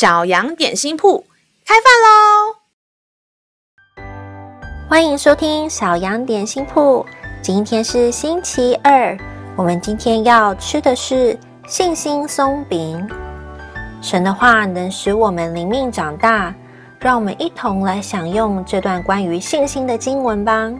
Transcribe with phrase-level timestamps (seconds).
[0.00, 1.22] 小羊点心铺
[1.66, 2.56] 开饭喽！
[4.88, 7.04] 欢迎收听小羊点心铺。
[7.42, 9.14] 今天是星期二，
[9.56, 13.06] 我们今天要吃的是信心松饼。
[14.00, 16.54] 神的话能使我们灵命长大，
[16.98, 20.72] 让我们一同来享用这段关于信心的经文吧。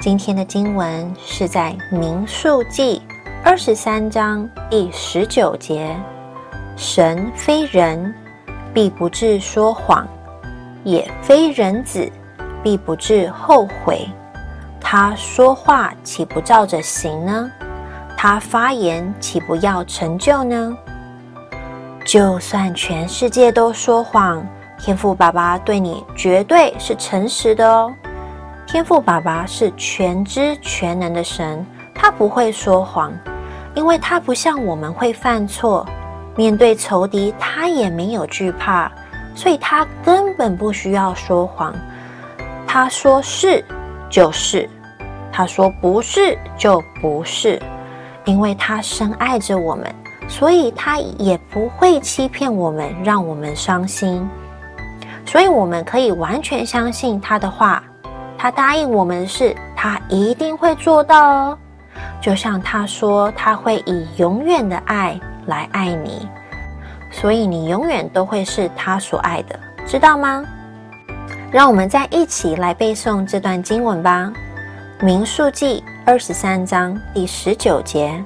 [0.00, 3.00] 今天的经文是在民数记
[3.44, 5.96] 二十三章第十九节。
[6.76, 8.12] 神非人，
[8.74, 10.04] 必不至说谎；
[10.84, 12.10] 也非人子，
[12.62, 14.08] 必不至后悔。
[14.80, 17.50] 他说话岂不照着行呢？
[18.16, 20.76] 他发言岂不要成就呢？
[22.04, 24.44] 就算全世界都说谎，
[24.78, 27.92] 天父爸爸对你绝对是诚实的哦。
[28.66, 33.12] 天父爸爸是全知全能的神，他不会说谎，
[33.74, 35.86] 因为他不像我们会犯错。
[36.34, 38.90] 面对仇敌，他也没有惧怕，
[39.34, 41.74] 所以他根本不需要说谎。
[42.66, 43.62] 他说是
[44.08, 44.68] 就是，
[45.30, 47.60] 他说不是就不是，
[48.24, 49.94] 因为他深爱着我们，
[50.26, 54.26] 所以他也不会欺骗我们，让我们伤心。
[55.26, 57.82] 所以我们可以完全相信他的话，
[58.38, 61.58] 他答应我们的事，他一定会做到哦。
[62.20, 65.20] 就像他说，他会以永远的爱。
[65.46, 66.28] 来爱你，
[67.10, 70.44] 所以你永远都会是他所爱的，知道吗？
[71.50, 74.32] 让我们再一起来背诵这段经文吧，
[75.04, 78.22] 《民数记》二十三章第十九节：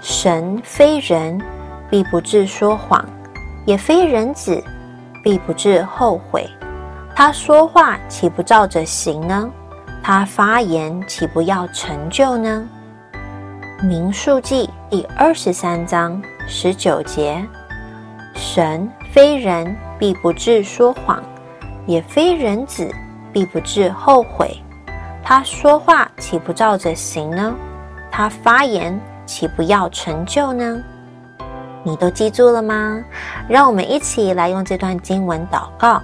[0.00, 1.40] 神非人，
[1.90, 3.04] 必不至说谎；
[3.66, 4.62] 也非人子，
[5.24, 6.48] 必不至后悔。
[7.16, 9.50] 他说话岂不照着行呢？
[10.02, 12.66] 他发言岂不要成就呢？
[13.82, 16.20] 《民数记》第二十三章。
[16.46, 17.42] 十九节，
[18.34, 21.16] 神非人，必不至说谎；
[21.86, 22.92] 也非人子，
[23.32, 24.54] 必不至后悔。
[25.22, 27.54] 他说话岂不照着行呢？
[28.10, 30.82] 他发言岂不要成就呢？
[31.84, 33.02] 你都记住了吗？
[33.48, 36.02] 让我们一起来用这段经文祷告。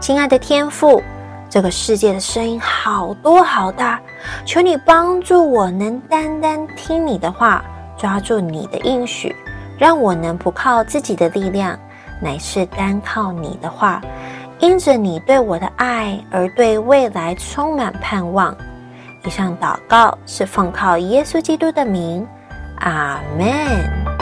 [0.00, 1.02] 亲爱的天父，
[1.48, 4.00] 这个世界的声音好多好大，
[4.44, 7.64] 求你帮助我，能单单听你的话。
[7.98, 9.34] 抓住你的应许，
[9.78, 11.78] 让我能不靠自己的力量，
[12.20, 14.02] 乃是单靠你的话，
[14.58, 18.54] 因着你对我的爱而对未来充满盼望。
[19.24, 22.28] 以上祷告是奉靠耶稣基督的名，
[22.80, 24.15] 阿门。